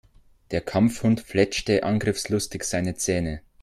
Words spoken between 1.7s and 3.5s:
angriffslustig seine Zähne.